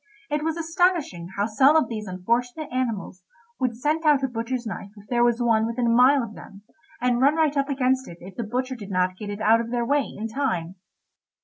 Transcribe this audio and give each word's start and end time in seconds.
It 0.31 0.43
was 0.43 0.57
astonishing 0.57 1.27
how 1.37 1.45
some 1.45 1.75
of 1.75 1.87
these 1.87 2.07
unfortunate 2.07 2.69
animals 2.71 3.23
would 3.59 3.77
scent 3.77 4.03
out 4.03 4.23
a 4.23 4.27
butcher's 4.27 4.65
knife 4.65 4.89
if 4.97 5.07
there 5.09 5.23
was 5.23 5.39
one 5.43 5.67
within 5.67 5.85
a 5.85 5.89
mile 5.95 6.23
of 6.23 6.33
them, 6.33 6.63
and 6.99 7.21
run 7.21 7.35
right 7.35 7.55
up 7.55 7.69
against 7.69 8.07
it 8.07 8.17
if 8.19 8.33
the 8.33 8.41
butcher 8.43 8.73
did 8.73 8.89
not 8.89 9.15
get 9.15 9.29
it 9.29 9.41
out 9.41 9.61
of 9.61 9.69
their 9.69 9.85
way 9.85 10.11
in 10.17 10.27
time. 10.27 10.73